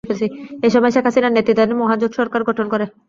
এসময় 0.67 0.93
শেখ 0.93 1.05
হাসিনার 1.07 1.35
নেতৃত্বাধীন 1.35 1.77
মহাজোট 1.81 2.11
সরকার 2.19 2.41
গঠন 2.49 2.65
করে। 2.73 2.85